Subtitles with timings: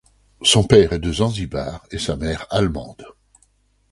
[0.41, 3.05] Son père est de Zanzibar et sa mère allemande.